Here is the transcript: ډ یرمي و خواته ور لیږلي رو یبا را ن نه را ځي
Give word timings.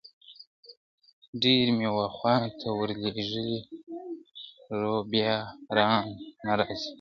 ډ 1.39 1.43
یرمي 1.57 1.87
و 1.93 1.97
خواته 2.15 2.69
ور 2.77 2.89
لیږلي 3.03 3.57
رو 4.79 4.95
یبا 5.09 5.33
را 5.75 5.89
ن 6.05 6.05
نه 6.45 6.53
را 6.59 6.65
ځي 6.81 6.87